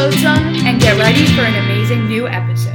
on 0.00 0.56
and 0.64 0.80
get 0.80 0.98
ready 0.98 1.26
for 1.26 1.42
an 1.42 1.54
amazing 1.62 2.08
new 2.08 2.26
episode. 2.26 2.74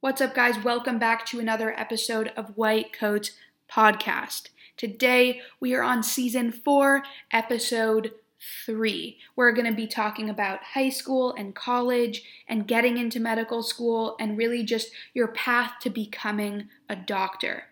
What's 0.00 0.20
up, 0.20 0.34
guys? 0.34 0.58
Welcome 0.64 0.98
back 0.98 1.24
to 1.26 1.38
another 1.38 1.72
episode 1.78 2.32
of 2.36 2.56
White 2.56 2.92
Coats 2.92 3.30
Podcast. 3.70 4.48
Today, 4.76 5.40
we 5.60 5.72
are 5.72 5.84
on 5.84 6.02
season 6.02 6.50
four, 6.50 7.04
episode 7.30 8.10
three. 8.66 9.18
We're 9.36 9.52
going 9.52 9.70
to 9.70 9.76
be 9.76 9.86
talking 9.86 10.28
about 10.28 10.64
high 10.74 10.90
school 10.90 11.32
and 11.32 11.54
college 11.54 12.24
and 12.48 12.66
getting 12.66 12.98
into 12.98 13.20
medical 13.20 13.62
school 13.62 14.16
and 14.18 14.36
really 14.36 14.64
just 14.64 14.90
your 15.14 15.28
path 15.28 15.74
to 15.82 15.90
becoming 15.90 16.70
a 16.88 16.96
doctor. 16.96 17.66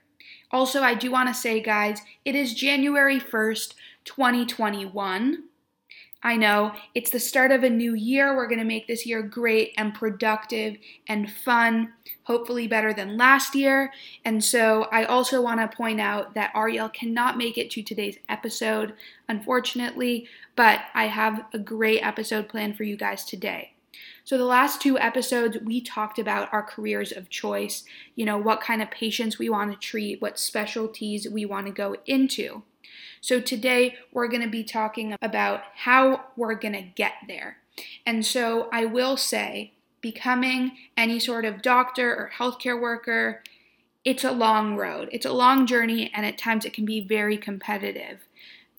Also, 0.51 0.83
I 0.83 0.95
do 0.95 1.11
want 1.11 1.29
to 1.29 1.35
say, 1.35 1.61
guys, 1.61 2.03
it 2.25 2.35
is 2.35 2.55
January 2.55 3.21
1st, 3.21 3.75
2021. 4.05 5.45
I 6.23 6.37
know 6.37 6.75
it's 6.95 7.11
the 7.11 7.21
start 7.21 7.51
of 7.51 7.63
a 7.63 7.71
new 7.71 7.95
year. 7.95 8.37
We're 8.37 8.49
going 8.49 8.59
to 8.59 8.65
make 8.65 8.87
this 8.87 9.07
year 9.07 9.23
great 9.23 9.73
and 9.79 9.95
productive 9.95 10.77
and 11.09 11.33
fun, 11.33 11.95
hopefully 12.25 12.67
better 12.67 12.93
than 12.93 13.17
last 13.17 13.55
year. 13.55 13.91
And 14.25 14.45
so 14.45 14.87
I 14.93 15.05
also 15.05 15.41
want 15.41 15.61
to 15.61 15.75
point 15.75 16.01
out 16.01 16.35
that 16.35 16.53
Ariel 16.55 16.91
cannot 16.91 17.39
make 17.39 17.57
it 17.57 17.71
to 17.71 17.83
today's 17.83 18.19
episode, 18.29 18.93
unfortunately, 19.29 20.29
but 20.57 20.81
I 20.95 21.07
have 21.07 21.47
a 21.55 21.59
great 21.59 22.01
episode 22.01 22.49
planned 22.49 22.77
for 22.77 22.85
you 22.85 22.97
guys 22.97 23.25
today. 23.25 23.73
So, 24.31 24.39
the 24.39 24.45
last 24.45 24.81
two 24.81 24.97
episodes, 24.97 25.59
we 25.59 25.81
talked 25.81 26.17
about 26.17 26.53
our 26.53 26.63
careers 26.63 27.11
of 27.11 27.31
choice, 27.31 27.83
you 28.15 28.25
know, 28.25 28.39
what 28.39 28.61
kind 28.61 28.81
of 28.81 28.89
patients 28.89 29.41
we 29.41 29.51
want 29.51 29.73
to 29.73 29.77
treat, 29.77 30.23
what 30.23 30.39
specialties 30.39 31.29
we 31.29 31.45
want 31.45 31.67
to 31.67 31.73
go 31.73 31.97
into. 32.07 32.63
So, 33.21 33.41
today 33.41 33.97
we're 34.13 34.29
going 34.29 34.45
to 34.45 34.49
be 34.49 34.63
talking 34.63 35.17
about 35.21 35.63
how 35.75 36.27
we're 36.37 36.55
going 36.55 36.75
to 36.75 36.93
get 36.95 37.15
there. 37.27 37.57
And 38.07 38.25
so, 38.25 38.69
I 38.73 38.85
will 38.85 39.17
say, 39.17 39.73
becoming 40.01 40.77
any 40.97 41.19
sort 41.19 41.45
of 41.45 41.61
doctor 41.61 42.15
or 42.15 42.31
healthcare 42.39 42.81
worker, 42.81 43.43
it's 44.05 44.23
a 44.23 44.31
long 44.31 44.77
road. 44.77 45.09
It's 45.11 45.27
a 45.27 45.33
long 45.33 45.67
journey, 45.67 46.09
and 46.15 46.25
at 46.25 46.39
times 46.39 46.65
it 46.65 46.73
can 46.73 46.85
be 46.85 47.01
very 47.01 47.37
competitive. 47.37 48.21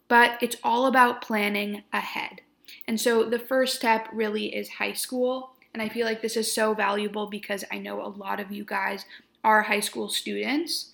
But 0.07 0.41
it's 0.41 0.55
all 0.63 0.85
about 0.85 1.21
planning 1.21 1.83
ahead. 1.91 2.39
And 2.87 2.99
so 2.99 3.23
the 3.23 3.39
first 3.39 3.75
step 3.75 4.07
really 4.13 4.55
is 4.55 4.69
high 4.69 4.93
school. 4.93 5.51
And 5.73 5.81
I 5.81 5.89
feel 5.89 6.05
like 6.05 6.21
this 6.21 6.37
is 6.37 6.53
so 6.53 6.73
valuable 6.73 7.27
because 7.27 7.63
I 7.71 7.77
know 7.77 8.01
a 8.01 8.09
lot 8.09 8.39
of 8.39 8.51
you 8.51 8.65
guys 8.65 9.05
are 9.43 9.63
high 9.63 9.79
school 9.79 10.09
students. 10.09 10.91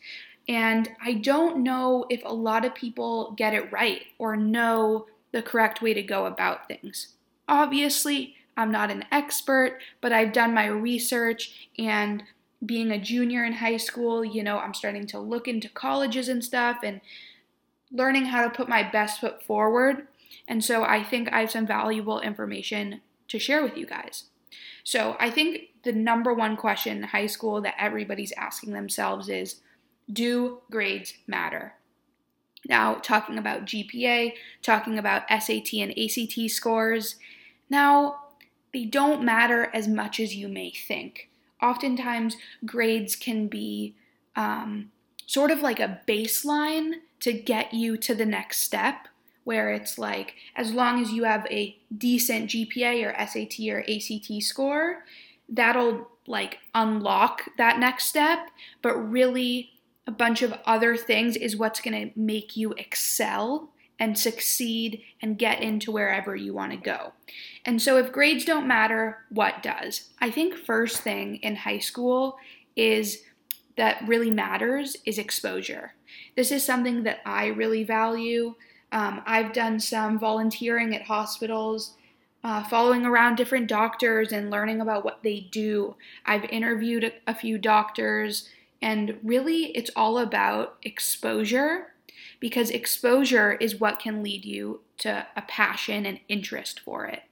And 0.48 0.90
I 1.04 1.14
don't 1.14 1.64
know 1.64 2.06
if 2.10 2.22
a 2.24 2.34
lot 2.34 2.64
of 2.64 2.76
people 2.76 3.34
get 3.38 3.54
it 3.54 3.72
right 3.72 4.04
or 4.18 4.38
know 4.38 5.08
the 5.32 5.42
correct 5.42 5.82
way 5.82 5.94
to 5.94 6.02
go 6.02 6.26
about 6.26 6.68
things. 6.68 7.10
Obviously, 7.50 8.36
I'm 8.56 8.72
not 8.72 8.92
an 8.92 9.06
expert, 9.12 9.80
but 10.02 10.14
I've 10.14 10.34
done 10.34 10.54
my 10.54 10.68
research 10.68 11.70
and 11.78 12.24
being 12.66 12.92
a 12.92 13.00
junior 13.00 13.46
in 13.46 13.54
high 13.54 13.78
school, 13.78 14.26
you 14.26 14.42
know, 14.42 14.58
I'm 14.58 14.74
starting 14.74 15.06
to 15.08 15.20
look 15.20 15.48
into 15.48 15.70
colleges 15.70 16.28
and 16.28 16.44
stuff 16.44 16.80
and 16.84 17.02
learning 17.92 18.26
how 18.26 18.44
to 18.44 18.50
put 18.50 18.68
my 18.68 18.84
best 18.84 19.22
foot 19.22 19.44
forward. 19.44 20.08
And 20.48 20.64
so 20.64 20.84
I 20.84 21.04
think 21.04 21.32
I 21.32 21.42
have 21.42 21.52
some 21.52 21.68
valuable 21.68 22.20
information 22.20 23.02
to 23.28 23.40
share 23.40 23.64
with 23.64 23.78
you 23.78 23.86
guys. 23.86 24.26
So 24.84 25.18
I 25.20 25.30
think 25.30 25.70
the 25.84 25.92
number 25.92 26.34
one 26.34 26.56
question 26.56 26.98
in 26.98 27.04
high 27.04 27.26
school 27.28 27.62
that 27.62 27.76
everybody's 27.78 28.34
asking 28.34 28.74
themselves 28.74 29.30
is 29.30 29.62
Do 30.12 30.62
grades 30.72 31.14
matter? 31.28 31.74
Now, 32.68 32.96
talking 32.96 33.38
about 33.38 33.66
GPA, 33.66 34.34
talking 34.62 34.98
about 34.98 35.24
SAT 35.30 35.74
and 35.74 35.98
ACT 35.98 36.50
scores, 36.50 37.16
now 37.70 38.24
they 38.74 38.86
don't 38.86 39.24
matter 39.24 39.70
as 39.74 39.88
much 39.88 40.20
as 40.20 40.36
you 40.36 40.48
may 40.48 40.72
think. 40.72 41.30
Oftentimes, 41.62 42.38
grades 42.66 43.16
can 43.16 43.48
be 43.48 43.96
um, 44.36 44.92
sort 45.26 45.52
of 45.52 45.62
like 45.62 45.80
a 45.80 46.02
baseline 46.08 46.96
to 47.22 47.34
get 47.34 47.74
you 47.74 47.98
to 47.98 48.14
the 48.14 48.26
next 48.26 48.60
step 48.60 49.08
where 49.48 49.72
it's 49.72 49.98
like 49.98 50.36
as 50.58 50.74
long 50.74 51.02
as 51.02 51.14
you 51.14 51.24
have 51.24 51.48
a 51.50 51.74
decent 51.98 52.50
GPA 52.50 53.06
or 53.06 53.26
SAT 53.26 53.66
or 53.70 53.80
ACT 53.80 54.44
score, 54.44 55.06
that'll 55.48 56.06
like 56.28 56.58
unlock 56.76 57.44
that 57.58 57.80
next 57.80 58.10
step, 58.10 58.40
but 58.82 58.98
really 58.98 59.72
a 60.06 60.12
bunch 60.12 60.42
of 60.42 60.54
other 60.66 60.98
things 60.98 61.38
is 61.38 61.56
what's 61.56 61.80
going 61.80 62.10
to 62.12 62.20
make 62.20 62.58
you 62.58 62.74
excel 62.74 63.70
and 63.98 64.20
succeed 64.20 65.02
and 65.22 65.40
get 65.40 65.62
into 65.62 65.94
wherever 65.94 66.36
you 66.36 66.54
want 66.54 66.74
to 66.74 66.78
go. 66.78 67.14
And 67.64 67.82
so 67.82 67.98
if 67.98 68.12
grades 68.12 68.44
don't 68.44 68.68
matter, 68.68 69.20
what 69.30 69.64
does? 69.64 70.10
I 70.20 70.30
think 70.30 70.56
first 70.56 70.98
thing 70.98 71.38
in 71.38 71.56
high 71.56 71.80
school 71.80 72.36
is 72.76 73.24
that 73.78 74.06
really 74.06 74.30
matters 74.30 74.98
is 75.06 75.18
exposure. 75.18 75.94
This 76.36 76.52
is 76.52 76.66
something 76.66 77.04
that 77.04 77.20
I 77.26 77.46
really 77.46 77.86
value. 77.86 78.56
Um, 78.92 79.22
I've 79.26 79.54
done 79.54 79.80
some 79.80 80.18
volunteering 80.18 80.96
at 80.96 81.04
hospitals, 81.04 81.94
uh, 82.44 82.64
following 82.64 83.06
around 83.06 83.36
different 83.36 83.68
doctors 83.68 84.32
and 84.32 84.50
learning 84.50 84.80
about 84.80 85.04
what 85.04 85.24
they 85.24 85.48
do. 85.52 85.96
I've 86.26 86.46
interviewed 86.46 87.04
a, 87.04 87.12
a 87.28 87.36
few 87.36 87.58
doctors, 87.58 88.50
and 88.82 89.18
really 89.24 89.66
it's 89.76 89.92
all 89.96 90.18
about 90.18 90.78
exposure 90.84 91.94
because 92.40 92.70
exposure 92.70 93.54
is 93.54 93.80
what 93.80 94.00
can 94.00 94.24
lead 94.24 94.46
you 94.46 94.82
to 95.00 95.28
a 95.36 95.42
passion 95.42 96.06
and 96.06 96.20
interest 96.30 96.80
for 96.80 97.06
it. 97.06 97.24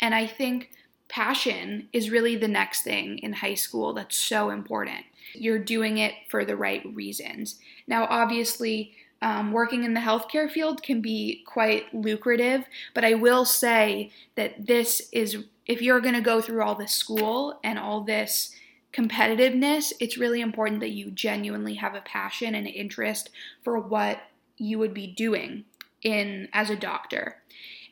And 0.00 0.14
I 0.14 0.26
think 0.26 0.70
passion 1.08 1.88
is 1.92 2.10
really 2.10 2.36
the 2.36 2.48
next 2.48 2.82
thing 2.82 3.18
in 3.18 3.34
high 3.34 3.54
school 3.54 3.92
that's 3.92 4.16
so 4.16 4.50
important. 4.50 5.04
You're 5.34 5.58
doing 5.58 5.98
it 5.98 6.14
for 6.28 6.44
the 6.44 6.56
right 6.56 6.82
reasons. 6.94 7.56
Now, 7.86 8.06
obviously, 8.08 8.94
um, 9.24 9.52
working 9.52 9.84
in 9.84 9.94
the 9.94 10.00
healthcare 10.00 10.50
field 10.50 10.82
can 10.82 11.00
be 11.00 11.42
quite 11.46 11.92
lucrative, 11.94 12.66
but 12.92 13.06
I 13.06 13.14
will 13.14 13.46
say 13.46 14.12
that 14.34 14.66
this 14.66 15.08
is, 15.12 15.44
if 15.66 15.80
you're 15.80 16.02
going 16.02 16.14
to 16.14 16.20
go 16.20 16.42
through 16.42 16.62
all 16.62 16.74
this 16.74 16.92
school 16.92 17.58
and 17.64 17.78
all 17.78 18.02
this 18.02 18.54
competitiveness, 18.92 19.94
it's 19.98 20.18
really 20.18 20.42
important 20.42 20.80
that 20.80 20.90
you 20.90 21.10
genuinely 21.10 21.76
have 21.76 21.94
a 21.94 22.02
passion 22.02 22.54
and 22.54 22.66
interest 22.66 23.30
for 23.62 23.78
what 23.78 24.18
you 24.58 24.78
would 24.78 24.92
be 24.92 25.06
doing 25.06 25.64
in 26.02 26.48
as 26.52 26.68
a 26.68 26.76
doctor. 26.76 27.36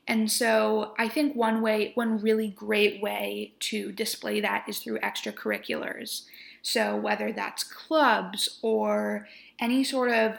And 0.06 0.30
so 0.30 0.92
I 0.98 1.08
think 1.08 1.34
one 1.34 1.62
way, 1.62 1.92
one 1.94 2.18
really 2.18 2.48
great 2.48 3.00
way 3.00 3.54
to 3.60 3.90
display 3.90 4.40
that 4.42 4.68
is 4.68 4.80
through 4.80 4.98
extracurriculars. 4.98 6.24
So 6.60 6.94
whether 6.94 7.32
that's 7.32 7.64
clubs 7.64 8.58
or 8.60 9.28
any 9.58 9.82
sort 9.82 10.10
of 10.10 10.38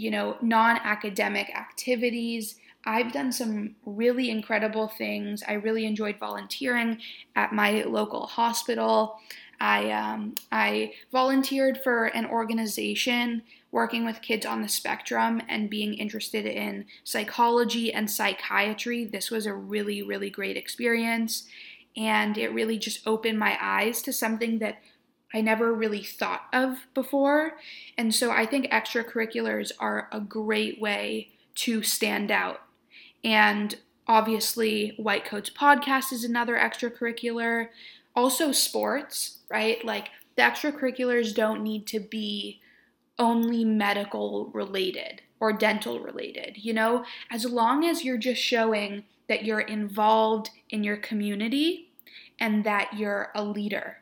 you 0.00 0.10
know, 0.10 0.36
non 0.40 0.78
academic 0.78 1.54
activities. 1.54 2.56
I've 2.86 3.12
done 3.12 3.30
some 3.30 3.76
really 3.84 4.30
incredible 4.30 4.88
things. 4.88 5.42
I 5.46 5.54
really 5.54 5.84
enjoyed 5.84 6.18
volunteering 6.18 6.98
at 7.36 7.52
my 7.52 7.82
local 7.82 8.26
hospital. 8.26 9.20
I, 9.60 9.90
um, 9.90 10.34
I 10.50 10.94
volunteered 11.12 11.82
for 11.84 12.06
an 12.06 12.24
organization 12.24 13.42
working 13.70 14.06
with 14.06 14.22
kids 14.22 14.46
on 14.46 14.62
the 14.62 14.68
spectrum 14.68 15.42
and 15.46 15.68
being 15.68 15.92
interested 15.92 16.46
in 16.46 16.86
psychology 17.04 17.92
and 17.92 18.10
psychiatry. 18.10 19.04
This 19.04 19.30
was 19.30 19.44
a 19.44 19.52
really, 19.52 20.02
really 20.02 20.30
great 20.30 20.56
experience. 20.56 21.46
And 21.94 22.38
it 22.38 22.54
really 22.54 22.78
just 22.78 23.06
opened 23.06 23.38
my 23.38 23.58
eyes 23.60 24.00
to 24.02 24.12
something 24.14 24.60
that 24.60 24.78
I 25.32 25.40
never 25.40 25.72
really 25.72 26.02
thought 26.02 26.46
of 26.52 26.86
before. 26.94 27.52
And 27.96 28.14
so 28.14 28.30
I 28.30 28.46
think 28.46 28.66
extracurriculars 28.66 29.70
are 29.78 30.08
a 30.12 30.20
great 30.20 30.80
way 30.80 31.30
to 31.56 31.82
stand 31.82 32.30
out. 32.30 32.62
And 33.22 33.76
obviously, 34.08 34.94
White 34.96 35.24
Coats 35.24 35.50
Podcast 35.50 36.12
is 36.12 36.24
another 36.24 36.56
extracurricular. 36.56 37.68
Also, 38.16 38.50
sports, 38.50 39.38
right? 39.48 39.84
Like 39.84 40.08
the 40.36 40.42
extracurriculars 40.42 41.34
don't 41.34 41.62
need 41.62 41.86
to 41.88 42.00
be 42.00 42.60
only 43.18 43.64
medical 43.64 44.50
related 44.52 45.22
or 45.38 45.52
dental 45.52 46.00
related, 46.00 46.56
you 46.56 46.72
know? 46.72 47.04
As 47.30 47.44
long 47.44 47.84
as 47.84 48.04
you're 48.04 48.18
just 48.18 48.42
showing 48.42 49.04
that 49.28 49.44
you're 49.44 49.60
involved 49.60 50.50
in 50.70 50.82
your 50.82 50.96
community 50.96 51.92
and 52.40 52.64
that 52.64 52.94
you're 52.94 53.30
a 53.34 53.44
leader 53.44 53.99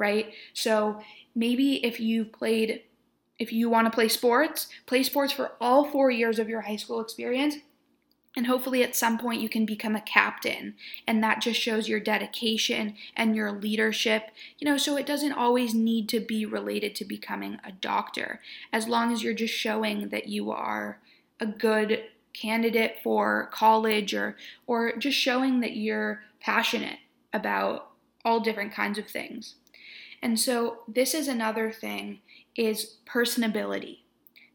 right? 0.00 0.32
So 0.54 1.00
maybe 1.34 1.84
if 1.84 2.00
you've 2.00 2.32
played, 2.32 2.82
if 3.38 3.52
you 3.52 3.68
want 3.68 3.86
to 3.86 3.94
play 3.94 4.08
sports, 4.08 4.68
play 4.86 5.02
sports 5.02 5.32
for 5.32 5.52
all 5.60 5.84
four 5.84 6.10
years 6.10 6.38
of 6.38 6.48
your 6.48 6.62
high 6.62 6.76
school 6.76 7.00
experience. 7.00 7.56
And 8.36 8.46
hopefully, 8.46 8.84
at 8.84 8.94
some 8.94 9.18
point, 9.18 9.40
you 9.40 9.48
can 9.48 9.66
become 9.66 9.96
a 9.96 10.00
captain. 10.00 10.74
And 11.04 11.22
that 11.22 11.42
just 11.42 11.60
shows 11.60 11.88
your 11.88 11.98
dedication 11.98 12.94
and 13.16 13.34
your 13.34 13.50
leadership. 13.50 14.30
You 14.58 14.66
know, 14.66 14.78
so 14.78 14.96
it 14.96 15.04
doesn't 15.04 15.32
always 15.32 15.74
need 15.74 16.08
to 16.10 16.20
be 16.20 16.46
related 16.46 16.94
to 16.96 17.04
becoming 17.04 17.58
a 17.64 17.72
doctor. 17.72 18.40
As 18.72 18.86
long 18.86 19.12
as 19.12 19.22
you're 19.22 19.34
just 19.34 19.52
showing 19.52 20.10
that 20.10 20.28
you 20.28 20.52
are 20.52 21.00
a 21.40 21.46
good 21.46 22.04
candidate 22.32 22.98
for 23.02 23.50
college 23.52 24.14
or 24.14 24.36
or 24.68 24.96
just 24.96 25.18
showing 25.18 25.58
that 25.60 25.74
you're 25.76 26.22
passionate 26.40 26.98
about 27.32 27.90
all 28.24 28.40
different 28.40 28.72
kinds 28.72 28.98
of 28.98 29.08
things. 29.08 29.56
And 30.22 30.38
so 30.38 30.80
this 30.86 31.14
is 31.14 31.28
another 31.28 31.72
thing 31.72 32.20
is 32.56 32.96
personability. 33.06 33.98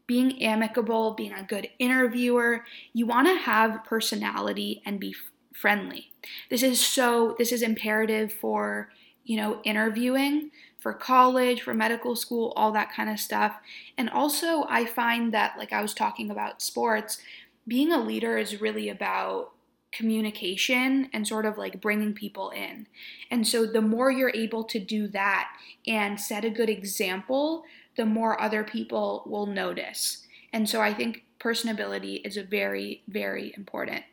Being 0.06 0.42
amicable, 0.42 1.14
being 1.14 1.32
a 1.32 1.42
good 1.42 1.68
interviewer, 1.78 2.64
you 2.92 3.06
want 3.06 3.26
to 3.26 3.34
have 3.34 3.84
personality 3.84 4.82
and 4.86 5.00
be 5.00 5.14
friendly. 5.52 6.12
This 6.50 6.62
is 6.62 6.78
so 6.78 7.34
this 7.38 7.50
is 7.50 7.62
imperative 7.62 8.32
for, 8.32 8.90
you 9.24 9.36
know, 9.36 9.60
interviewing, 9.64 10.52
for 10.78 10.92
college, 10.92 11.62
for 11.62 11.74
medical 11.74 12.14
school, 12.14 12.52
all 12.54 12.70
that 12.72 12.92
kind 12.92 13.10
of 13.10 13.18
stuff. 13.18 13.56
And 13.98 14.08
also 14.08 14.64
I 14.68 14.84
find 14.84 15.34
that 15.34 15.58
like 15.58 15.72
I 15.72 15.82
was 15.82 15.94
talking 15.94 16.30
about 16.30 16.62
sports, 16.62 17.18
being 17.66 17.90
a 17.90 17.98
leader 17.98 18.38
is 18.38 18.60
really 18.60 18.88
about 18.88 19.52
communication 19.92 21.08
and 21.12 21.26
sort 21.26 21.46
of 21.46 21.56
like 21.56 21.80
bringing 21.80 22.12
people 22.12 22.50
in. 22.50 22.86
And 23.30 23.46
so 23.46 23.66
the 23.66 23.80
more 23.80 24.10
you're 24.10 24.32
able 24.34 24.64
to 24.64 24.78
do 24.78 25.08
that 25.08 25.48
and 25.86 26.20
set 26.20 26.44
a 26.44 26.50
good 26.50 26.68
example, 26.68 27.64
the 27.96 28.06
more 28.06 28.40
other 28.40 28.62
people 28.62 29.22
will 29.26 29.46
notice. 29.46 30.26
And 30.52 30.68
so 30.68 30.80
I 30.80 30.92
think 30.92 31.24
personability 31.38 32.26
is 32.26 32.36
a 32.36 32.42
very 32.42 33.02
very 33.08 33.52
important. 33.56 34.04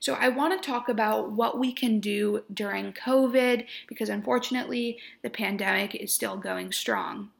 So 0.00 0.14
I 0.14 0.28
want 0.28 0.60
to 0.60 0.66
talk 0.66 0.88
about 0.88 1.32
what 1.32 1.58
we 1.58 1.72
can 1.72 1.98
do 1.98 2.44
during 2.52 2.92
COVID 2.92 3.66
because 3.86 4.10
unfortunately 4.10 4.98
the 5.22 5.30
pandemic 5.30 5.94
is 5.94 6.12
still 6.12 6.36
going 6.36 6.72
strong. 6.72 7.30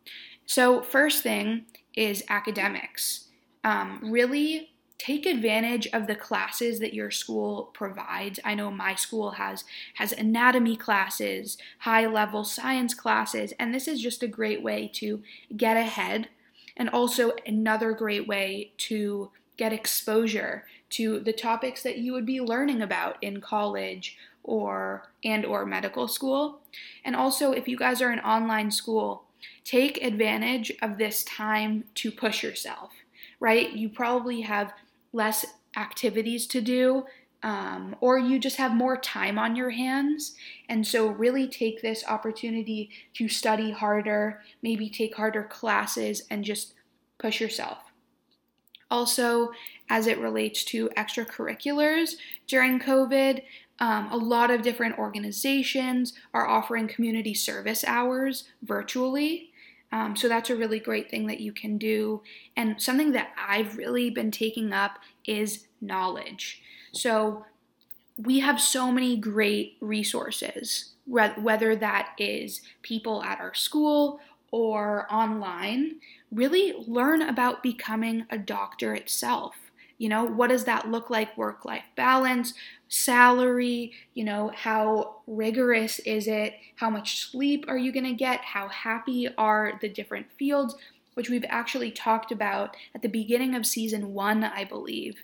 So 0.46 0.80
first 0.80 1.22
thing 1.22 1.66
is 1.94 2.24
academics. 2.28 3.28
Um, 3.62 4.00
really 4.02 4.73
take 4.99 5.26
advantage 5.26 5.87
of 5.93 6.06
the 6.06 6.14
classes 6.14 6.79
that 6.79 6.94
your 6.94 7.11
school 7.11 7.70
provides. 7.75 8.38
I 8.44 8.55
know 8.55 8.70
my 8.70 8.94
school 8.94 9.32
has 9.32 9.64
has 9.94 10.12
anatomy 10.12 10.76
classes, 10.76 11.58
high 11.81 12.06
level 12.06 12.44
science 12.44 12.94
classes, 12.94 13.52
and 13.58 13.75
this 13.75 13.88
is 13.88 14.00
just 14.00 14.23
a 14.23 14.29
great 14.29 14.62
way 14.62 14.88
to 14.94 15.23
get 15.56 15.76
ahead 15.76 16.29
and 16.76 16.88
also 16.88 17.32
another 17.46 17.93
great 17.93 18.26
way 18.26 18.73
to 18.76 19.31
get 19.56 19.73
exposure 19.73 20.64
to 20.91 21.20
the 21.20 21.32
topics 21.32 21.82
that 21.82 21.99
you 21.99 22.12
would 22.12 22.26
be 22.26 22.41
learning 22.41 22.82
about 22.82 23.17
in 23.23 23.41
college 23.41 24.17
or 24.43 25.08
and 25.25 25.44
or 25.44 25.64
medical 25.64 26.06
school. 26.06 26.61
And 27.05 27.17
also 27.17 27.52
if 27.52 27.67
you 27.67 27.76
guys 27.76 28.00
are 28.00 28.11
an 28.11 28.20
online 28.20 28.70
school, 28.70 29.25
take 29.64 30.02
advantage 30.02 30.73
of 30.82 30.99
this 30.99 31.25
time 31.25 31.85
to 31.96 32.11
push 32.11 32.43
yourself 32.43 32.93
right? 33.41 33.73
You 33.73 33.91
probably 33.91 34.41
have 34.41 34.73
less 35.14 35.46
activities 35.76 36.46
to 36.49 36.61
do, 36.61 37.05
um, 37.43 37.96
or 38.00 38.19
you 38.19 38.38
just 38.38 38.56
have 38.56 38.75
more 38.75 38.96
time 38.96 39.38
on 39.38 39.56
your 39.56 39.70
hands. 39.70 40.34
And 40.69 40.87
so, 40.87 41.08
really 41.08 41.46
take 41.49 41.81
this 41.81 42.05
opportunity 42.06 42.90
to 43.14 43.28
study 43.28 43.70
harder, 43.70 44.43
maybe 44.62 44.90
take 44.90 45.14
harder 45.14 45.44
classes, 45.44 46.22
and 46.31 46.44
just 46.44 46.75
push 47.19 47.40
yourself. 47.40 47.78
Also, 48.90 49.50
as 49.88 50.06
it 50.06 50.19
relates 50.19 50.64
to 50.64 50.88
extracurriculars 50.90 52.14
during 52.46 52.78
COVID, 52.78 53.43
um, 53.81 54.08
a 54.12 54.17
lot 54.17 54.50
of 54.50 54.62
different 54.62 54.99
organizations 54.99 56.12
are 56.32 56.46
offering 56.46 56.87
community 56.87 57.34
service 57.34 57.84
hours 57.84 58.44
virtually. 58.62 59.50
Um, 59.94 60.17
so 60.17 60.29
that's 60.29 60.50
a 60.50 60.56
really 60.56 60.81
great 60.81 61.08
thing 61.08 61.29
that 61.29 61.38
you 61.38 61.52
can 61.52 61.79
do. 61.79 62.20
And 62.56 62.82
something 62.82 63.12
that 63.12 63.29
I've 63.38 63.76
really 63.76 64.11
been 64.11 64.32
taking 64.32 64.73
up 64.73 64.99
is 65.25 65.69
knowledge. 65.81 66.61
So 66.91 67.46
we 68.19 68.41
have 68.41 68.61
so 68.61 68.91
many 68.91 69.17
great 69.17 69.76
resources, 69.81 70.94
whether 71.06 71.76
that 71.76 72.08
is 72.19 72.61
people 72.82 73.23
at 73.23 73.38
our 73.38 73.55
school 73.55 74.19
or 74.50 75.06
online. 75.12 76.00
Really 76.32 76.73
learn 76.88 77.23
about 77.23 77.62
becoming 77.62 78.26
a 78.31 78.37
doctor 78.37 78.96
itself. 78.96 79.55
You 80.04 80.10
know, 80.10 80.26
what 80.26 80.50
does 80.50 80.64
that 80.64 80.90
look 80.90 81.08
like? 81.08 81.34
Work 81.38 81.64
life 81.64 81.86
balance, 81.96 82.52
salary, 82.88 83.94
you 84.12 84.22
know, 84.22 84.52
how 84.54 85.22
rigorous 85.26 85.98
is 86.00 86.28
it? 86.28 86.52
How 86.76 86.90
much 86.90 87.30
sleep 87.30 87.64
are 87.68 87.78
you 87.78 87.90
going 87.90 88.04
to 88.04 88.12
get? 88.12 88.40
How 88.42 88.68
happy 88.68 89.30
are 89.38 89.78
the 89.80 89.88
different 89.88 90.26
fields? 90.38 90.74
Which 91.14 91.30
we've 91.30 91.46
actually 91.48 91.90
talked 91.90 92.30
about 92.30 92.76
at 92.94 93.00
the 93.00 93.08
beginning 93.08 93.54
of 93.54 93.64
season 93.64 94.12
one, 94.12 94.44
I 94.44 94.64
believe. 94.64 95.22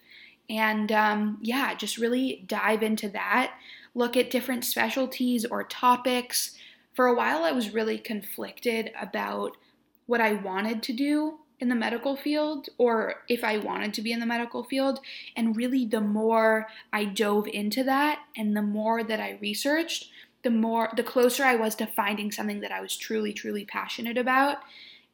And 0.49 0.91
um, 0.91 1.37
yeah, 1.43 1.75
just 1.75 1.99
really 1.99 2.43
dive 2.47 2.83
into 2.83 3.11
that. 3.11 3.53
Look 3.95 4.17
at 4.17 4.31
different 4.31 4.65
specialties 4.65 5.45
or 5.45 5.63
topics. 5.63 6.57
For 6.95 7.07
a 7.07 7.15
while, 7.15 7.45
I 7.45 7.53
was 7.53 7.75
really 7.75 7.99
conflicted 7.99 8.93
about 8.99 9.59
what 10.07 10.23
I 10.23 10.33
wanted 10.33 10.83
to 10.85 10.95
do 10.95 11.40
in 11.61 11.69
the 11.69 11.75
medical 11.75 12.17
field 12.17 12.69
or 12.79 13.23
if 13.29 13.45
I 13.45 13.59
wanted 13.59 13.95
to 13.95 14.03
be 14.03 14.13
in 14.13 14.21
the 14.21 14.27
medical 14.27 14.65
field. 14.65 15.01
And 15.37 15.57
really, 15.57 15.85
the 15.85 16.01
more 16.01 16.67
I 16.93 17.05
dove 17.05 17.47
into 17.47 17.85
that 17.85 18.21
and 18.37 18.57
the 18.57 18.63
more 18.63 19.05
that 19.05 19.21
I 19.21 19.39
researched, 19.41 20.09
the 20.43 20.51
more, 20.51 20.91
the 20.97 21.03
closer 21.03 21.45
I 21.45 21.57
was 21.57 21.75
to 21.77 21.87
finding 21.87 22.33
something 22.33 22.61
that 22.61 22.73
I 22.73 22.81
was 22.81 22.97
truly, 22.97 23.33
truly 23.33 23.65
passionate 23.65 24.17
about. 24.17 24.59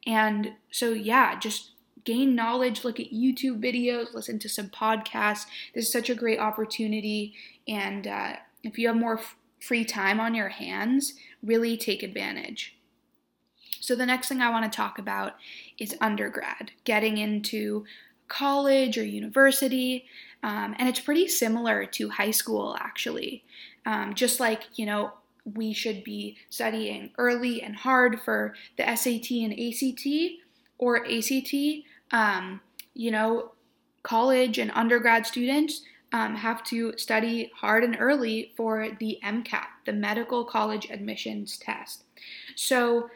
And 0.05 0.53
so, 0.71 0.93
yeah, 0.93 1.37
just 1.37 1.71
gain 2.05 2.33
knowledge, 2.33 2.85
look 2.85 3.01
at 3.01 3.11
YouTube 3.11 3.61
videos, 3.61 4.13
listen 4.13 4.39
to 4.39 4.47
some 4.47 4.69
podcasts. 4.69 5.45
This 5.75 5.87
is 5.87 5.91
such 5.91 6.09
a 6.09 6.15
great 6.15 6.39
opportunity. 6.39 7.35
And 7.67 8.07
uh, 8.07 8.37
if 8.63 8.79
you 8.79 8.87
have 8.87 8.95
more 8.95 9.19
f- 9.19 9.35
free 9.59 9.83
time 9.83 10.21
on 10.21 10.33
your 10.33 10.47
hands, 10.47 11.15
really 11.43 11.75
take 11.75 12.03
advantage. 12.03 12.76
So, 13.87 13.95
the 13.95 14.05
next 14.05 14.27
thing 14.27 14.41
I 14.41 14.49
want 14.49 14.69
to 14.69 14.75
talk 14.75 14.99
about 14.99 15.35
is 15.77 15.95
undergrad, 16.01 16.71
getting 16.83 17.17
into 17.17 17.85
college 18.27 18.97
or 18.97 19.05
university. 19.05 20.03
Um, 20.43 20.75
and 20.77 20.89
it's 20.89 20.99
pretty 20.99 21.29
similar 21.29 21.85
to 21.85 22.09
high 22.09 22.31
school, 22.31 22.75
actually. 22.81 23.45
Um, 23.85 24.13
just 24.13 24.41
like, 24.41 24.63
you 24.75 24.85
know, 24.85 25.13
we 25.55 25.71
should 25.71 26.03
be 26.03 26.35
studying 26.49 27.11
early 27.17 27.61
and 27.61 27.77
hard 27.77 28.19
for 28.19 28.55
the 28.75 28.83
SAT 28.93 29.31
and 29.31 29.53
ACT 29.53 30.05
or 30.77 31.05
ACT. 31.07 31.53
Um, 32.11 32.59
you 32.93 33.09
know, 33.09 33.53
college 34.03 34.57
and 34.57 34.69
undergrad 34.71 35.25
students 35.25 35.83
um, 36.11 36.35
have 36.35 36.61
to 36.65 36.93
study 36.97 37.51
hard 37.55 37.85
and 37.85 37.95
early 38.01 38.51
for 38.57 38.89
the 38.99 39.17
MCAT, 39.23 39.67
the 39.85 39.93
Medical 39.93 40.43
College 40.43 40.89
Admissions 40.91 41.57
Test. 41.57 42.03
So 42.57 43.09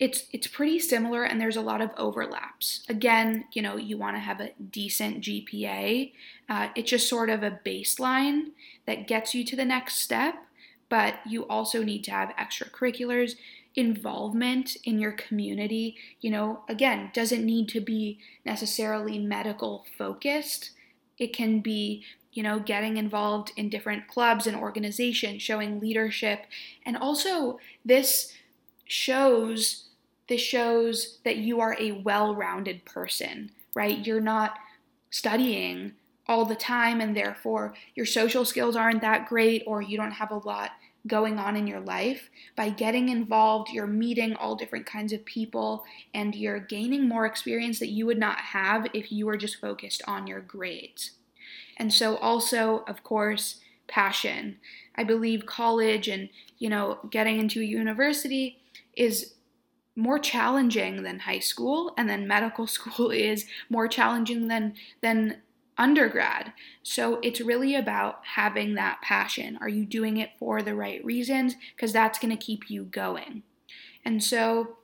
it's 0.00 0.24
it's 0.32 0.48
pretty 0.48 0.80
similar 0.80 1.22
and 1.22 1.40
there's 1.40 1.56
a 1.56 1.60
lot 1.60 1.80
of 1.80 1.90
overlaps. 1.96 2.84
Again 2.88 3.44
you 3.52 3.62
know 3.62 3.76
you 3.76 3.96
want 3.96 4.16
to 4.16 4.20
have 4.20 4.40
a 4.40 4.50
decent 4.70 5.22
gpa 5.22 6.12
uh, 6.48 6.68
it's 6.74 6.90
just 6.90 7.08
sort 7.08 7.30
of 7.30 7.44
a 7.44 7.60
baseline 7.64 8.46
that 8.86 9.06
gets 9.06 9.34
you 9.34 9.44
to 9.44 9.54
the 9.54 9.64
next 9.64 9.96
step 10.00 10.34
but 10.88 11.20
you 11.24 11.46
also 11.46 11.84
need 11.84 12.02
to 12.04 12.10
have 12.10 12.30
extracurriculars 12.30 13.36
involvement 13.76 14.76
in 14.84 14.98
your 14.98 15.12
community. 15.12 15.96
You 16.20 16.30
know 16.30 16.60
again 16.68 17.10
doesn't 17.14 17.44
need 17.44 17.68
to 17.68 17.80
be 17.80 18.18
necessarily 18.44 19.18
medical 19.18 19.86
focused. 19.96 20.70
It 21.18 21.32
can 21.32 21.60
be 21.60 22.04
you 22.32 22.42
know 22.42 22.58
getting 22.58 22.96
involved 22.96 23.52
in 23.56 23.68
different 23.68 24.08
clubs 24.08 24.46
and 24.46 24.56
organizations 24.56 25.42
showing 25.42 25.80
leadership. 25.80 26.46
And 26.84 26.96
also 26.96 27.58
this 27.84 28.34
shows 28.86 29.84
this 30.30 30.40
shows 30.40 31.18
that 31.24 31.38
you 31.38 31.60
are 31.60 31.76
a 31.78 31.90
well 31.90 32.34
rounded 32.34 32.84
person, 32.86 33.50
right? 33.74 34.06
You're 34.06 34.20
not 34.20 34.54
studying 35.10 35.92
all 36.28 36.44
the 36.44 36.54
time 36.54 37.00
and 37.00 37.16
therefore 37.16 37.74
your 37.96 38.06
social 38.06 38.44
skills 38.44 38.76
aren't 38.76 39.00
that 39.00 39.28
great 39.28 39.64
or 39.66 39.82
you 39.82 39.96
don't 39.96 40.12
have 40.12 40.30
a 40.30 40.38
lot 40.38 40.70
going 41.08 41.36
on 41.36 41.56
in 41.56 41.66
your 41.66 41.80
life. 41.80 42.30
By 42.54 42.70
getting 42.70 43.08
involved, 43.08 43.70
you're 43.70 43.88
meeting 43.88 44.36
all 44.36 44.54
different 44.54 44.86
kinds 44.86 45.12
of 45.12 45.24
people 45.24 45.82
and 46.14 46.36
you're 46.36 46.60
gaining 46.60 47.08
more 47.08 47.26
experience 47.26 47.80
that 47.80 47.88
you 47.88 48.06
would 48.06 48.18
not 48.18 48.38
have 48.38 48.86
if 48.94 49.10
you 49.10 49.26
were 49.26 49.36
just 49.36 49.60
focused 49.60 50.00
on 50.06 50.28
your 50.28 50.40
grades. 50.40 51.12
And 51.76 51.92
so, 51.92 52.18
also, 52.18 52.84
of 52.86 53.02
course, 53.02 53.60
passion. 53.88 54.58
I 54.94 55.02
believe 55.02 55.46
college 55.46 56.06
and, 56.06 56.28
you 56.58 56.68
know, 56.68 57.00
getting 57.10 57.40
into 57.40 57.60
a 57.60 57.64
university 57.64 58.58
is 58.94 59.34
more 60.00 60.18
challenging 60.18 61.02
than 61.02 61.20
high 61.20 61.38
school 61.38 61.94
and 61.96 62.08
then 62.08 62.26
medical 62.26 62.66
school 62.76 63.10
is 63.10 63.46
more 63.68 63.88
challenging 63.88 64.48
than 64.48 64.74
than 65.02 65.42
undergrad. 65.78 66.52
So 66.82 67.20
it's 67.22 67.40
really 67.40 67.74
about 67.74 68.20
having 68.34 68.74
that 68.74 69.00
passion. 69.02 69.58
Are 69.62 69.68
you 69.68 69.86
doing 69.86 70.18
it 70.18 70.30
for 70.38 70.62
the 70.62 70.74
right 70.74 71.02
reasons? 71.04 71.54
Because 71.74 71.92
that's 71.92 72.18
going 72.18 72.36
to 72.36 72.44
keep 72.44 72.68
you 72.70 72.84
going. 72.84 73.42
And 74.04 74.22
so 74.22 74.76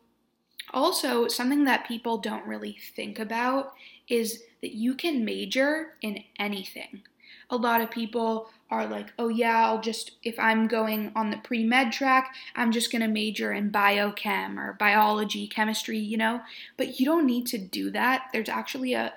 Also, 0.72 1.28
something 1.28 1.64
that 1.64 1.86
people 1.86 2.18
don't 2.18 2.46
really 2.46 2.76
think 2.96 3.18
about 3.18 3.74
is 4.08 4.42
that 4.62 4.74
you 4.74 4.94
can 4.94 5.24
major 5.24 5.94
in 6.02 6.24
anything. 6.38 7.02
A 7.50 7.56
lot 7.56 7.80
of 7.80 7.90
people 7.90 8.50
are 8.70 8.86
like, 8.86 9.12
oh, 9.18 9.28
yeah, 9.28 9.66
I'll 9.66 9.80
just, 9.80 10.12
if 10.22 10.38
I'm 10.38 10.66
going 10.66 11.12
on 11.14 11.30
the 11.30 11.36
pre 11.36 11.64
med 11.64 11.92
track, 11.92 12.34
I'm 12.54 12.72
just 12.72 12.90
going 12.90 13.02
to 13.02 13.08
major 13.08 13.52
in 13.52 13.70
biochem 13.70 14.58
or 14.58 14.74
biology, 14.74 15.46
chemistry, 15.46 15.98
you 15.98 16.16
know? 16.16 16.40
But 16.76 16.98
you 16.98 17.06
don't 17.06 17.26
need 17.26 17.46
to 17.48 17.58
do 17.58 17.90
that. 17.92 18.28
There's 18.32 18.48
actually 18.48 18.94
a 18.94 19.14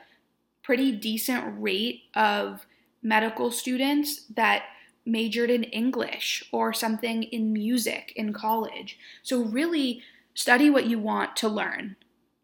pretty 0.61 0.91
decent 0.91 1.59
rate 1.59 2.03
of 2.13 2.65
medical 3.01 3.49
students 3.51 4.25
that 4.35 4.63
majored 5.05 5.49
in 5.49 5.63
English 5.63 6.43
or 6.51 6.73
something 6.73 7.23
in 7.23 7.51
music 7.51 8.13
in 8.15 8.33
college. 8.33 8.99
So, 9.23 9.43
really 9.43 10.03
study 10.35 10.69
what 10.69 10.85
you 10.85 10.99
want 10.99 11.35
to 11.37 11.49
learn. 11.49 11.95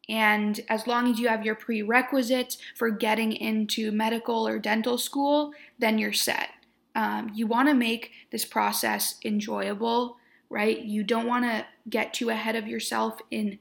And 0.08 0.60
as 0.70 0.86
long 0.86 1.10
as 1.10 1.20
you 1.20 1.28
have 1.28 1.46
your 1.46 1.56
prerequisites 1.56 2.58
for 2.76 2.90
getting 2.90 3.32
into 3.32 3.92
medical 3.92 4.48
or 4.48 4.60
dental 4.60 4.98
school, 4.98 5.54
then 5.80 5.98
you're 5.98 6.14
set. 6.14 6.50
Um, 6.96 7.32
you 7.34 7.46
want 7.46 7.68
to 7.68 7.76
make 7.76 8.12
this 8.32 8.46
process 8.46 9.20
enjoyable, 9.24 10.18
right? 10.50 10.80
You 10.80 11.04
don't 11.04 11.28
want 11.28 11.44
to 11.46 11.66
get 11.90 12.14
too 12.14 12.30
ahead 12.30 12.56
of 12.56 12.68
yourself 12.68 13.20
in 13.30 13.60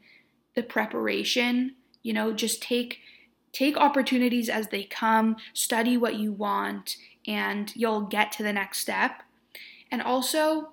the 0.55 0.62
preparation. 0.62 1.75
You 2.03 2.12
know, 2.12 2.33
just 2.33 2.62
take 2.62 3.00
take 3.53 3.76
opportunities 3.76 4.49
as 4.49 4.69
they 4.69 4.85
come, 4.85 5.37
study 5.53 5.97
what 5.97 6.17
you 6.17 6.33
want, 6.33 6.97
and 7.26 7.75
you'll 7.76 8.03
get 8.03 8.33
to 8.33 8.43
the 8.43 8.53
next 8.53 8.79
step. 8.79 9.23
And 9.91 10.03
also, 10.03 10.71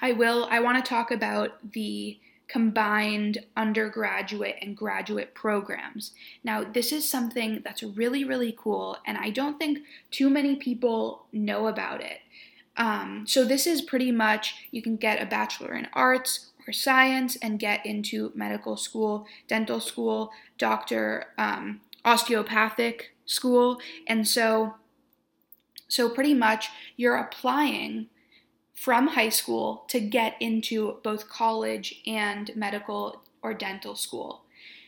I 0.00 0.12
will 0.12 0.46
I 0.50 0.60
want 0.60 0.82
to 0.82 0.88
talk 0.88 1.10
about 1.10 1.72
the 1.72 2.18
combined 2.54 3.38
undergraduate 3.56 4.54
and 4.62 4.76
graduate 4.76 5.34
programs. 5.34 6.12
Now, 6.44 6.62
this 6.62 6.92
is 6.92 7.10
something 7.10 7.62
that's 7.64 7.82
really, 7.82 8.22
really 8.22 8.54
cool, 8.56 8.96
and 9.04 9.18
I 9.18 9.30
don't 9.30 9.58
think 9.58 9.80
too 10.12 10.30
many 10.30 10.54
people 10.54 11.26
know 11.32 11.66
about 11.66 12.00
it. 12.00 12.18
Um, 12.76 13.24
so, 13.26 13.44
this 13.44 13.66
is 13.66 13.82
pretty 13.82 14.12
much 14.12 14.68
you 14.70 14.82
can 14.82 14.94
get 14.94 15.20
a 15.20 15.26
Bachelor 15.26 15.74
in 15.74 15.88
Arts 15.94 16.52
or 16.64 16.72
Science 16.72 17.36
and 17.42 17.58
get 17.58 17.84
into 17.84 18.30
medical 18.36 18.76
school, 18.76 19.26
dental 19.48 19.80
school, 19.80 20.30
doctor, 20.56 21.24
um, 21.36 21.80
osteopathic 22.04 23.16
school, 23.26 23.80
and 24.06 24.28
so. 24.28 24.76
So, 25.88 26.08
pretty 26.08 26.34
much, 26.34 26.70
you're 26.96 27.16
applying 27.16 28.06
from 28.74 29.08
high 29.08 29.28
school 29.28 29.84
to 29.88 30.00
get 30.00 30.34
into 30.40 30.98
both 31.02 31.28
college 31.28 32.02
and 32.06 32.50
medical 32.56 33.22
or 33.42 33.54
dental 33.54 33.94
school. 33.94 34.42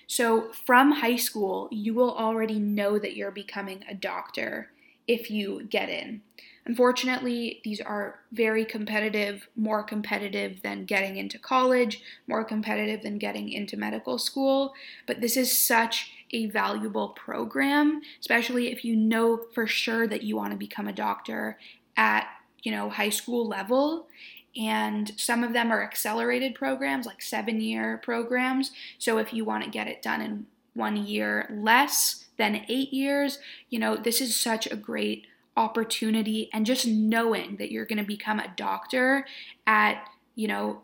So, 0.09 0.52
from 0.52 0.93
high 0.93 1.16
school, 1.16 1.69
you 1.73 1.93
will 1.95 2.14
already 2.14 2.59
know 2.59 2.99
that 2.99 3.16
you're 3.16 3.33
becoming 3.33 3.85
a 3.88 3.95
doctor 3.95 4.71
if 5.09 5.31
you 5.31 5.64
get 5.64 5.88
in. 5.88 6.23
Unfortunately, 6.64 7.61
these 7.62 7.81
are 7.81 8.19
very 8.33 8.64
competitive, 8.64 9.49
more 9.55 9.85
competitive 9.85 10.62
than 10.62 10.85
getting 10.85 11.16
into 11.16 11.38
college, 11.38 12.02
more 12.26 12.45
competitive 12.45 13.02
than 13.02 13.19
getting 13.19 13.50
into 13.50 13.76
medical 13.76 14.19
school. 14.19 14.75
But 15.07 15.21
this 15.21 15.37
is 15.37 15.57
such 15.57 16.11
a 16.33 16.47
valuable 16.47 17.11
program, 17.11 18.02
especially 18.21 18.73
if 18.73 18.85
you 18.85 18.97
know 18.97 19.45
for 19.55 19.69
sure 19.69 20.09
that 20.09 20.25
you 20.25 20.37
want 20.37 20.52
to 20.52 20.59
become 20.59 20.88
a 20.88 20.93
doctor 20.93 21.57
at 21.97 22.26
you 22.67 22.73
know, 22.73 22.91
high 22.91 23.11
school 23.11 23.47
level. 23.47 24.09
And 24.57 25.13
some 25.17 25.45
of 25.45 25.53
them 25.53 25.71
are 25.71 25.85
accelerated 25.85 26.57
programs, 26.57 27.07
like 27.07 27.23
seven 27.23 27.61
year 27.61 28.01
programs. 28.03 28.73
So 28.99 29.19
if 29.19 29.33
you 29.33 29.45
want 29.45 29.63
to 29.63 29.71
get 29.71 29.87
it 29.87 30.03
done 30.03 30.21
in 30.21 30.47
one 30.75 30.97
year 30.97 31.49
less 31.49 32.25
than 32.39 32.65
eight 32.69 32.93
years, 32.93 33.39
you 33.71 33.79
know, 33.79 33.95
this 33.95 34.21
is 34.21 34.35
such 34.35 34.67
a 34.67 34.75
great 34.75 35.29
opportunity. 35.57 36.51
And 36.53 36.67
just 36.67 36.89
knowing 36.89 37.57
that 37.59 37.71
you're 37.71 37.87
going 37.87 37.99
to 37.99 38.05
become 38.05 38.41
a 38.41 38.53
doctor 38.57 39.25
at, 39.65 40.05
you 40.35 40.49
know, 40.49 40.81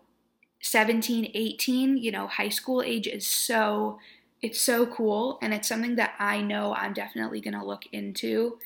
17, 0.60 1.32
18, 1.34 1.96
you 1.96 2.12
know, 2.12 2.28
high 2.28 2.48
school 2.48 2.80
age 2.80 3.08
is 3.08 3.26
so 3.26 3.98
it's 4.40 4.60
so 4.60 4.86
cool 4.86 5.38
and 5.42 5.52
it's 5.52 5.68
something 5.68 5.96
that 5.96 6.14
I 6.20 6.42
know 6.42 6.74
I'm 6.74 6.92
definitely 6.92 7.40
going 7.40 7.58
to 7.58 7.64
look 7.64 7.86
into. 7.90 8.58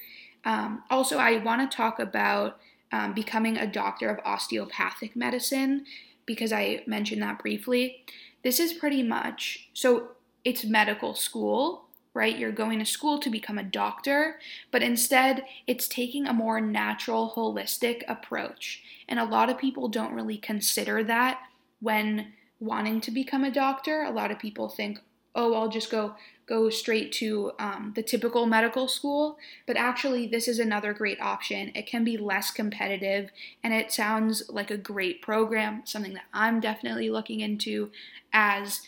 Um, 0.44 0.84
also, 0.90 1.18
I 1.18 1.38
want 1.38 1.68
to 1.70 1.76
talk 1.76 1.98
about 1.98 2.58
um, 2.96 3.12
becoming 3.12 3.58
a 3.58 3.66
doctor 3.66 4.08
of 4.08 4.24
osteopathic 4.24 5.14
medicine 5.14 5.84
because 6.24 6.50
I 6.50 6.82
mentioned 6.86 7.20
that 7.20 7.38
briefly. 7.38 8.04
This 8.42 8.58
is 8.58 8.72
pretty 8.72 9.02
much 9.02 9.68
so 9.74 10.12
it's 10.44 10.64
medical 10.64 11.14
school, 11.14 11.84
right? 12.14 12.38
You're 12.38 12.52
going 12.52 12.78
to 12.78 12.86
school 12.86 13.18
to 13.18 13.28
become 13.28 13.58
a 13.58 13.62
doctor, 13.62 14.38
but 14.70 14.82
instead 14.82 15.44
it's 15.66 15.88
taking 15.88 16.26
a 16.26 16.32
more 16.32 16.58
natural, 16.58 17.34
holistic 17.36 18.02
approach. 18.08 18.82
And 19.08 19.18
a 19.18 19.24
lot 19.24 19.50
of 19.50 19.58
people 19.58 19.88
don't 19.88 20.14
really 20.14 20.38
consider 20.38 21.04
that 21.04 21.40
when 21.80 22.32
wanting 22.60 23.02
to 23.02 23.10
become 23.10 23.44
a 23.44 23.50
doctor. 23.50 24.04
A 24.04 24.10
lot 24.10 24.30
of 24.30 24.38
people 24.38 24.70
think, 24.70 25.00
oh, 25.34 25.52
I'll 25.52 25.68
just 25.68 25.90
go 25.90 26.14
go 26.46 26.70
straight 26.70 27.10
to 27.10 27.52
um, 27.58 27.92
the 27.96 28.02
typical 28.02 28.46
medical 28.46 28.86
school, 28.86 29.36
but 29.66 29.76
actually, 29.76 30.26
this 30.26 30.46
is 30.46 30.58
another 30.58 30.92
great 30.92 31.20
option. 31.20 31.72
It 31.74 31.86
can 31.86 32.04
be 32.04 32.16
less 32.16 32.50
competitive, 32.50 33.30
and 33.64 33.74
it 33.74 33.92
sounds 33.92 34.48
like 34.48 34.70
a 34.70 34.76
great 34.76 35.22
program, 35.22 35.82
something 35.84 36.14
that 36.14 36.26
I'm 36.32 36.60
definitely 36.60 37.10
looking 37.10 37.40
into 37.40 37.90
as 38.32 38.82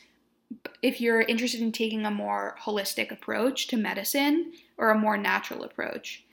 if 0.82 1.00
you're 1.00 1.22
interested 1.22 1.60
in 1.60 1.72
taking 1.72 2.06
a 2.06 2.10
more 2.10 2.56
holistic 2.62 3.10
approach 3.10 3.66
to 3.68 3.76
medicine 3.76 4.52
or 4.76 4.90
a 4.90 4.98
more 4.98 5.18
natural 5.18 5.64
approach. 5.64 6.24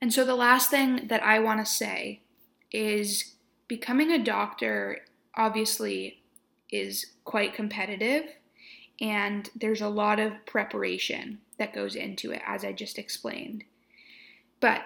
And 0.00 0.12
so, 0.12 0.24
the 0.24 0.34
last 0.34 0.70
thing 0.70 1.08
that 1.08 1.22
I 1.22 1.38
want 1.38 1.64
to 1.64 1.70
say 1.70 2.20
is 2.70 3.34
becoming 3.66 4.12
a 4.12 4.22
doctor 4.22 5.00
obviously 5.34 6.20
is 6.70 7.06
quite 7.24 7.54
competitive 7.54 8.24
and 9.00 9.48
there's 9.54 9.80
a 9.80 9.88
lot 9.88 10.20
of 10.20 10.44
preparation 10.46 11.38
that 11.58 11.74
goes 11.74 11.94
into 11.94 12.32
it, 12.32 12.42
as 12.46 12.64
I 12.64 12.72
just 12.72 12.98
explained. 12.98 13.64
But 14.60 14.82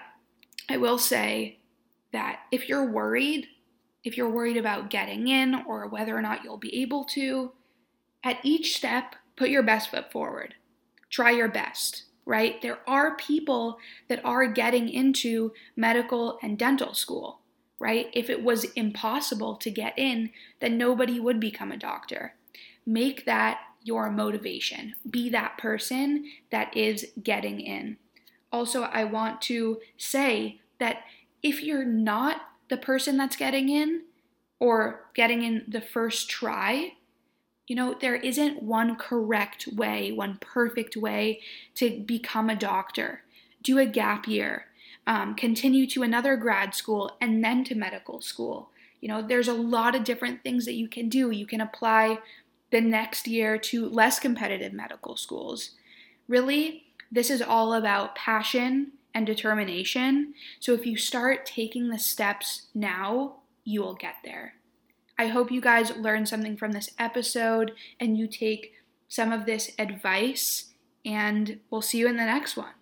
I 0.69 0.77
will 0.77 0.99
say 0.99 1.59
that 2.13 2.41
if 2.53 2.69
you're 2.69 2.89
worried, 2.89 3.49
if 4.05 4.17
you're 4.17 4.31
worried 4.31 4.57
about 4.57 4.91
getting 4.91 5.29
in 5.29 5.63
or 5.67 5.89
whether 5.89 6.17
or 6.17 6.23
not 6.23 6.45
you'll 6.45 6.59
be 6.59 6.83
able 6.83 7.05
to, 7.05 7.53
at 8.23 8.39
each 8.43 8.77
step, 8.77 9.17
put 9.37 9.51
your 9.51 9.63
best 9.63 9.91
foot 9.91 10.13
forward. 10.13 10.55
Try 11.11 11.31
your 11.31 11.49
best, 11.49 12.05
right? 12.25 12.61
There 12.63 12.79
are 12.89 13.17
people 13.17 13.79
that 14.09 14.25
are 14.25 14.47
getting 14.47 14.89
into 14.89 15.53
medical 15.77 16.39
and 16.43 16.59
dental 16.59 16.95
school, 16.95 17.41
right? 17.79 18.09
If 18.13 18.31
it 18.31 18.43
was 18.43 18.65
impossible 18.73 19.57
to 19.57 19.71
get 19.71 19.99
in, 19.99 20.31
then 20.61 20.79
nobody 20.79 21.19
would 21.19 21.41
become 21.41 21.73
a 21.73 21.77
doctor. 21.77 22.35
Make 22.87 23.27
that 23.27 23.59
your 23.85 24.11
motivation. 24.11 24.95
Be 25.09 25.29
that 25.29 25.57
person 25.59 26.25
that 26.51 26.77
is 26.77 27.07
getting 27.23 27.61
in. 27.61 27.99
Also, 28.51 28.83
I 28.83 29.05
want 29.05 29.41
to 29.43 29.79
say 29.97 30.61
that 30.81 31.05
if 31.43 31.63
you're 31.63 31.85
not 31.85 32.41
the 32.69 32.77
person 32.77 33.17
that's 33.17 33.37
getting 33.37 33.69
in 33.69 34.03
or 34.59 35.11
getting 35.15 35.43
in 35.43 35.65
the 35.69 35.83
first 35.83 36.31
try, 36.31 36.95
you 37.67 37.77
know, 37.77 37.95
there 38.01 38.17
isn't 38.17 38.63
one 38.63 38.97
correct 38.97 39.69
way, 39.69 40.13
one 40.13 40.39
perfect 40.41 40.97
way 40.97 41.41
to 41.75 42.01
become 42.01 42.49
a 42.49 42.57
doctor. 42.57 43.23
Do 43.63 43.79
a 43.79 43.87
gap 43.87 44.27
year, 44.27 44.67
um, 45.07 45.35
continue 45.35 45.87
to 45.89 46.03
another 46.03 46.37
grad 46.37 46.75
school, 46.75 47.17
and 47.21 47.45
then 47.45 47.65
to 47.65 47.75
medical 47.75 48.21
school. 48.21 48.71
You 49.01 49.09
know, 49.09 49.21
there's 49.21 49.49
a 49.49 49.55
lot 49.55 49.95
of 49.95 50.05
different 50.05 50.43
things 50.43 50.65
that 50.65 50.75
you 50.75 50.89
can 50.89 51.11
do. 51.11 51.31
You 51.31 51.47
can 51.47 51.61
apply 51.61 52.19
the 52.75 52.81
next 52.81 53.29
year 53.29 53.57
to 53.57 53.89
less 53.89 54.19
competitive 54.19 54.73
medical 54.73 55.17
schools. 55.17 55.71
Really, 56.27 56.87
this 57.13 57.31
is 57.31 57.41
all 57.41 57.73
about 57.73 58.17
passion 58.17 58.91
and 59.15 59.25
determination. 59.25 60.35
So 60.59 60.75
if 60.75 60.85
you 60.85 60.97
start 60.97 61.47
taking 61.47 61.89
the 61.89 62.01
steps 62.01 62.67
now, 62.75 63.37
you 63.63 63.81
will 63.81 63.95
get 63.95 64.17
there. 64.25 64.55
I 65.17 65.29
hope 65.29 65.53
you 65.53 65.61
guys 65.61 65.97
learned 65.97 66.29
something 66.29 66.57
from 66.57 66.73
this 66.73 66.91
episode 66.99 67.71
and 68.01 68.19
you 68.19 68.27
take 68.27 68.73
some 69.07 69.31
of 69.31 69.47
this 69.47 69.71
advice, 69.79 70.73
and 71.05 71.61
we'll 71.71 71.81
see 71.81 71.99
you 71.99 72.09
in 72.09 72.17
the 72.17 72.25
next 72.25 72.57
one. 72.57 72.75